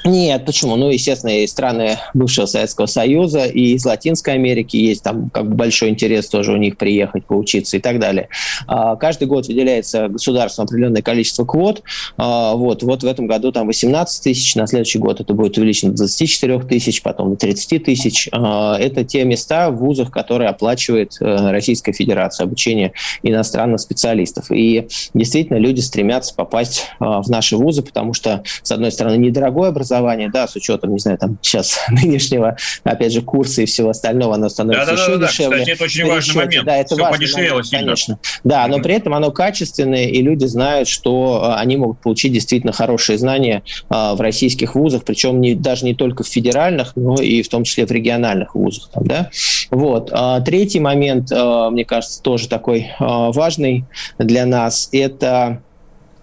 Нет, 0.07 0.47
почему? 0.47 0.77
Ну, 0.77 0.89
естественно, 0.89 1.43
и 1.43 1.47
страны 1.49 1.99
бывшего 2.15 2.47
Советского 2.47 2.87
Союза, 2.87 3.45
и 3.45 3.75
из 3.75 3.85
Латинской 3.85 4.35
Америки 4.35 4.77
есть 4.77 5.03
там 5.03 5.31
как 5.31 5.49
бы 5.49 5.57
большой 5.57 5.89
интерес 5.89 6.29
тоже 6.29 6.53
у 6.53 6.57
них 6.57 6.77
приехать, 6.77 7.25
поучиться 7.25 7.77
и 7.77 7.81
так 7.81 7.99
далее. 7.99 8.29
А, 8.69 8.95
каждый 8.95 9.27
год 9.27 9.49
выделяется 9.49 10.07
государством 10.09 10.67
определенное 10.67 11.03
количество 11.03 11.45
квот. 11.45 11.83
А, 12.17 12.55
вот, 12.55 12.85
вот 12.85 13.03
в 13.03 13.07
этом 13.07 13.27
году 13.27 13.51
там 13.51 13.67
18 13.67 14.23
тысяч, 14.23 14.55
на 14.55 14.69
следующий 14.69 15.01
год 15.01 15.21
это 15.21 15.35
будет 15.35 15.59
увеличено 15.59 15.91
до 15.91 15.99
24 15.99 16.61
тысяч, 16.61 17.03
потом 17.03 17.31
до 17.31 17.37
30 17.37 17.85
тысяч. 17.85 18.29
А, 18.31 18.79
это 18.79 19.03
те 19.03 19.25
места 19.25 19.71
в 19.71 19.79
вузах, 19.79 20.13
которые 20.13 20.51
оплачивает 20.51 21.17
э, 21.21 21.51
Российская 21.51 21.93
Федерация 21.93 22.45
обучения 22.45 22.93
иностранных 23.25 23.81
специалистов. 23.81 24.53
И 24.53 24.87
действительно 25.15 25.59
люди 25.59 25.81
стремятся 25.81 26.33
попасть 26.35 26.87
в 27.01 27.29
наши 27.29 27.57
вузы, 27.57 27.83
потому 27.83 28.15
что, 28.15 28.43
с 28.63 28.71
одной 28.71 28.93
стороны, 28.93 29.17
недорогое 29.17 29.71
образование, 29.71 29.96
образование, 29.97 30.31
да, 30.31 30.47
с 30.47 30.57
учетом, 30.57 30.93
не 30.93 30.99
знаю, 30.99 31.19
там 31.19 31.39
сейчас 31.43 31.79
нынешнего, 31.91 32.57
опять 32.85 33.13
же, 33.13 33.23
курса 33.23 33.63
и 33.63 33.67
всего 33.67 33.91
остального, 33.91 34.35
оно 34.35 34.49
становится 34.49 34.95
да, 34.95 35.03
еще 35.03 35.17
да, 35.17 35.27
дешевле. 35.27 35.59
Кстати, 35.59 35.71
это 35.71 35.85
очень 35.85 36.07
важный 36.07 36.35
момент. 36.35 36.67
Да, 36.67 36.77
это 36.77 36.95
Все 36.95 37.03
важный 37.03 37.33
момент, 37.33 37.67
сильно. 37.67 37.85
конечно. 37.85 38.19
Да, 38.45 38.67
но 38.69 38.79
при 38.79 38.95
этом 38.95 39.15
оно 39.15 39.31
качественное, 39.31 40.07
и 40.07 40.23
люди 40.23 40.45
знают, 40.47 40.89
что 40.89 41.43
а, 41.43 41.61
они 41.61 41.77
могут 41.77 42.01
получить 42.01 42.33
действительно 42.33 42.73
хорошие 42.73 43.19
знания 43.19 43.63
а, 43.89 44.15
в 44.15 44.21
российских 44.21 44.75
вузах, 44.75 45.05
причем 45.05 45.41
не, 45.41 45.55
даже 45.55 45.85
не 45.85 45.95
только 45.95 46.23
в 46.23 46.29
федеральных, 46.29 46.93
но 46.97 47.15
и 47.15 47.43
в 47.43 47.49
том 47.49 47.65
числе 47.65 47.87
в 47.87 47.91
региональных 47.91 48.55
вузах. 48.55 48.91
Там, 48.93 49.07
да? 49.07 49.31
вот. 49.71 50.11
А, 50.13 50.41
третий 50.41 50.81
момент, 50.81 51.31
мне 51.31 51.85
кажется, 51.85 52.23
тоже 52.23 52.49
такой 52.49 52.91
важный 52.99 53.85
для 54.19 54.47
нас, 54.47 54.89
это 54.93 55.63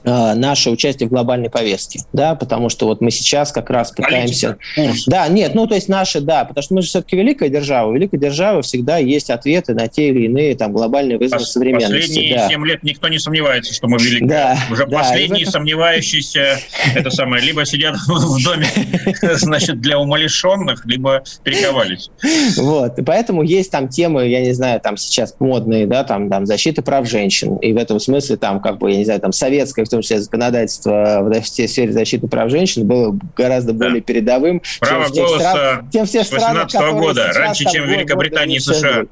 наше 0.03 0.69
участие 0.69 1.07
в 1.07 1.11
глобальной 1.11 1.49
повестке, 1.49 2.01
да, 2.13 2.35
потому 2.35 2.69
что 2.69 2.87
вот 2.87 3.01
мы 3.01 3.11
сейчас 3.11 3.51
как 3.51 3.69
раз 3.69 3.91
пытаемся... 3.91 4.57
Политика. 4.75 5.09
Да, 5.09 5.27
нет, 5.27 5.55
ну 5.55 5.67
то 5.67 5.75
есть 5.75 5.89
наши, 5.89 6.21
да, 6.21 6.45
потому 6.45 6.63
что 6.63 6.73
мы 6.75 6.81
же 6.81 6.87
все-таки 6.87 7.15
великая 7.15 7.49
держава, 7.49 7.89
у 7.89 7.93
великой 7.93 8.19
державы 8.19 8.61
всегда 8.61 8.97
есть 8.97 9.29
ответы 9.29 9.73
на 9.73 9.87
те 9.87 10.09
или 10.09 10.25
иные 10.25 10.55
там 10.55 10.73
глобальные 10.73 11.17
вызовы 11.17 11.41
Пос- 11.41 11.45
современности. 11.45 12.07
Последние 12.07 12.37
да. 12.37 12.49
7 12.49 12.65
лет 12.65 12.83
никто 12.83 13.07
не 13.07 13.19
сомневается, 13.19 13.73
что 13.73 13.87
мы 13.87 13.97
великая. 13.97 14.27
Да, 14.27 14.57
Уже 14.71 14.85
да, 14.85 14.99
последние 14.99 15.43
этом... 15.43 15.53
сомневающиеся, 15.53 16.59
это 16.95 17.09
самое, 17.09 17.43
либо 17.43 17.65
сидят 17.65 17.95
в 18.07 18.43
доме, 18.43 18.67
значит, 19.35 19.81
для 19.81 19.99
умалишенных, 19.99 20.85
либо 20.85 21.23
перековались. 21.43 22.09
Вот, 22.57 22.97
и 22.99 23.03
поэтому 23.03 23.43
есть 23.43 23.71
там 23.71 23.87
темы, 23.87 24.27
я 24.27 24.41
не 24.41 24.53
знаю, 24.53 24.79
там 24.81 24.97
сейчас 24.97 25.35
модные, 25.39 25.87
да, 25.87 26.03
там, 26.03 26.29
там 26.29 26.45
защита 26.45 26.81
прав 26.81 27.07
женщин, 27.09 27.57
и 27.57 27.73
в 27.73 27.77
этом 27.77 27.99
смысле 27.99 28.37
там, 28.37 28.59
как 28.59 28.79
бы, 28.79 28.91
я 28.91 28.97
не 28.97 29.05
знаю, 29.05 29.19
там 29.19 29.31
советская 29.31 29.85
том 29.93 30.01
числе 30.01 30.21
законодательство 30.21 31.21
в 31.21 31.45
сфере 31.45 31.91
защиты 31.91 32.27
прав 32.27 32.49
женщин 32.49 32.87
было 32.87 33.17
гораздо 33.37 33.73
более 33.73 34.01
передовым, 34.01 34.61
Право 34.79 35.05
чем, 35.05 35.25
голоса 35.25 35.49
стран, 35.51 35.89
тем 35.91 36.05
все 36.05 36.23
страны, 36.23 36.65
года, 36.93 37.31
раньше, 37.33 37.65
чем 37.71 37.85
в 37.85 37.89
Великобритании 37.89 38.57
и 38.57 38.59
США. 38.59 39.05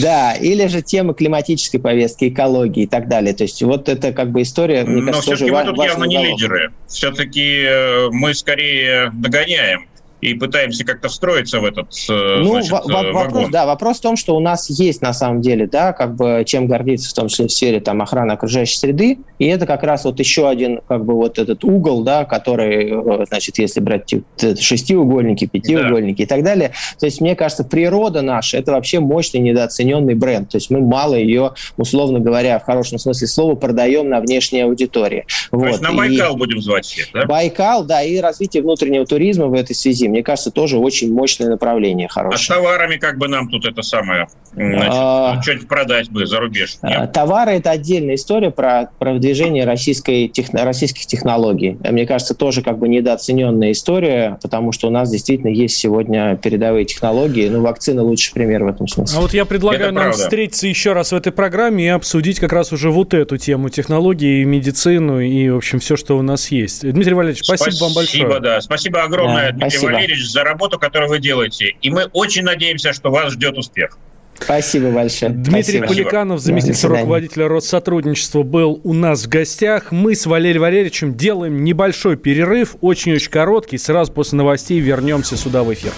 Да, 0.00 0.32
или 0.34 0.66
же 0.66 0.82
темы 0.82 1.14
климатической 1.14 1.80
повестки, 1.80 2.28
экологии 2.28 2.84
и 2.84 2.86
так 2.86 3.08
далее. 3.08 3.34
То 3.34 3.44
есть 3.44 3.62
вот 3.62 3.88
это 3.88 4.12
как 4.12 4.30
бы 4.30 4.42
история, 4.42 4.84
мне 4.84 5.02
Но 5.02 5.12
кажется, 5.12 5.30
тоже 5.30 5.46
мы 5.46 5.64
тут 5.64 5.84
явно 5.84 6.04
не 6.04 6.24
лидеры. 6.24 6.72
Все-таки 6.88 7.64
э, 7.64 8.08
мы 8.10 8.34
скорее 8.34 9.10
догоняем 9.14 9.86
и 10.22 10.34
пытаемся 10.34 10.84
как-то 10.84 11.08
встроиться 11.08 11.58
в 11.60 11.64
этот 11.64 11.88
э, 12.08 12.36
ну, 12.38 12.52
значит, 12.52 12.70
в- 12.70 12.86
вагон. 12.86 13.12
Вопрос, 13.12 13.48
да, 13.50 13.66
вопрос 13.66 13.98
в 13.98 14.02
том, 14.02 14.16
что 14.16 14.36
у 14.36 14.40
нас 14.40 14.70
есть 14.70 15.02
на 15.02 15.12
самом 15.12 15.42
деле, 15.42 15.66
да, 15.66 15.92
как 15.92 16.14
бы 16.14 16.44
чем 16.46 16.68
гордиться, 16.68 17.10
в 17.10 17.12
том 17.12 17.26
числе 17.26 17.48
в 17.48 17.52
сфере 17.52 17.80
там 17.80 18.00
охраны 18.00 18.30
окружающей 18.30 18.78
среды, 18.78 19.18
и 19.40 19.46
это 19.46 19.66
как 19.66 19.82
раз 19.82 20.04
вот 20.04 20.20
еще 20.20 20.48
один 20.48 20.80
как 20.86 21.04
бы 21.04 21.14
вот 21.14 21.40
этот 21.40 21.64
угол, 21.64 22.04
да, 22.04 22.24
который, 22.24 23.22
э, 23.22 23.26
значит, 23.26 23.58
если 23.58 23.80
брать 23.80 24.14
шестиугольники, 24.60 25.46
пятиугольники 25.46 26.18
да. 26.18 26.22
и 26.22 26.26
так 26.26 26.44
далее, 26.44 26.72
то 27.00 27.06
есть 27.06 27.20
мне 27.20 27.34
кажется, 27.34 27.64
природа 27.64 28.22
наша 28.22 28.58
это 28.58 28.70
вообще 28.70 29.00
мощный 29.00 29.40
недооцененный 29.40 30.14
бренд, 30.14 30.50
то 30.50 30.56
есть 30.56 30.70
мы 30.70 30.80
мало 30.80 31.16
ее, 31.16 31.54
условно 31.76 32.20
говоря, 32.20 32.60
в 32.60 32.64
хорошем 32.64 32.98
смысле 32.98 33.26
слова 33.26 33.56
продаем 33.56 34.08
на 34.08 34.20
внешней 34.20 34.60
аудитории. 34.60 35.26
То 35.50 35.58
вот. 35.58 35.66
есть 35.66 35.80
на 35.80 35.92
Байкал 35.92 36.36
и... 36.36 36.38
будем 36.38 36.60
звать 36.62 36.84
всех, 36.84 37.08
да? 37.12 37.26
Байкал, 37.26 37.84
да, 37.84 38.02
и 38.02 38.18
развитие 38.18 38.62
внутреннего 38.62 39.04
туризма 39.04 39.46
в 39.46 39.54
этой 39.54 39.74
связи 39.74 40.11
мне 40.12 40.22
кажется, 40.22 40.50
тоже 40.50 40.78
очень 40.78 41.12
мощное 41.12 41.48
направление 41.48 42.06
хорошее. 42.06 42.38
А 42.38 42.38
с 42.38 42.46
товарами 42.46 42.96
как 42.96 43.18
бы 43.18 43.28
нам 43.28 43.48
тут 43.48 43.64
это 43.66 43.82
самое, 43.82 44.28
значит, 44.52 44.90
а, 44.92 45.40
что-нибудь 45.42 45.68
продать 45.68 46.10
бы 46.10 46.26
за 46.26 46.38
рубеж? 46.38 46.76
Нет? 46.82 46.98
А, 47.00 47.06
товары– 47.06 47.52
это 47.52 47.70
отдельная 47.70 48.14
история 48.16 48.50
про 48.50 48.90
продвижение 48.98 49.64
российской, 49.64 50.28
техно, 50.28 50.64
российских 50.64 51.06
технологий. 51.06 51.78
Мне 51.82 52.06
кажется, 52.06 52.34
тоже 52.34 52.62
как 52.62 52.78
бы 52.78 52.88
недооцененная 52.88 53.72
история, 53.72 54.38
потому 54.42 54.72
что 54.72 54.88
у 54.88 54.90
нас 54.90 55.10
действительно 55.10 55.48
есть 55.48 55.76
сегодня 55.76 56.36
передовые 56.36 56.84
технологии. 56.84 57.48
Ну, 57.48 57.62
вакцины 57.62 58.02
лучший 58.02 58.34
пример 58.34 58.64
в 58.64 58.68
этом 58.68 58.86
смысле. 58.86 59.18
А 59.18 59.22
вот 59.22 59.32
я 59.32 59.44
предлагаю 59.46 59.84
это 59.84 59.92
нам 59.92 60.04
правда. 60.04 60.22
встретиться 60.22 60.66
еще 60.66 60.92
раз 60.92 61.12
в 61.12 61.16
этой 61.16 61.32
программе 61.32 61.86
и 61.86 61.88
обсудить 61.88 62.38
как 62.38 62.52
раз 62.52 62.72
уже 62.72 62.90
вот 62.90 63.14
эту 63.14 63.38
тему 63.38 63.70
технологии, 63.70 64.44
медицину 64.44 65.20
и, 65.20 65.48
в 65.48 65.56
общем, 65.56 65.80
все, 65.80 65.96
что 65.96 66.18
у 66.18 66.22
нас 66.22 66.50
есть. 66.50 66.82
Дмитрий 66.82 67.14
Валерьевич, 67.14 67.44
спасибо, 67.44 67.70
спасибо 67.70 67.84
вам 67.84 67.94
большое. 67.94 68.22
Спасибо, 68.22 68.40
да. 68.40 68.60
Спасибо 68.60 69.02
огромное, 69.02 69.46
да, 69.46 69.52
Дмитрий 69.52 69.70
спасибо. 69.70 69.86
Валерьевич, 69.86 70.01
за 70.08 70.44
работу, 70.44 70.78
которую 70.78 71.10
вы 71.10 71.18
делаете. 71.18 71.76
И 71.80 71.90
мы 71.90 72.04
очень 72.12 72.42
надеемся, 72.42 72.92
что 72.92 73.10
вас 73.10 73.32
ждет 73.32 73.56
успех. 73.58 73.98
Спасибо 74.38 74.90
большое. 74.90 75.30
Дмитрий 75.30 75.78
Спасибо. 75.78 75.86
Поликанов, 75.86 76.40
заместитель 76.40 76.88
да, 76.88 76.88
руководителя 76.88 77.48
Россотрудничества, 77.48 78.42
был 78.42 78.80
у 78.82 78.92
нас 78.92 79.24
в 79.24 79.28
гостях. 79.28 79.92
Мы 79.92 80.14
с 80.14 80.26
Валерием 80.26 80.62
Валерьевичем 80.62 81.14
делаем 81.14 81.62
небольшой 81.64 82.16
перерыв, 82.16 82.76
очень-очень 82.80 83.30
короткий. 83.30 83.78
Сразу 83.78 84.12
после 84.12 84.38
новостей 84.38 84.80
вернемся 84.80 85.36
сюда 85.36 85.62
в 85.62 85.72
эфир. 85.72 85.92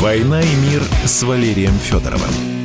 «Война 0.00 0.40
и 0.40 0.70
мир» 0.70 0.82
с 1.04 1.22
Валерием 1.22 1.78
Федоровым. 1.78 2.59